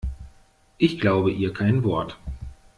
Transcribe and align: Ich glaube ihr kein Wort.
Ich 0.79 0.99
glaube 0.99 1.29
ihr 1.29 1.53
kein 1.53 1.83
Wort. 1.83 2.17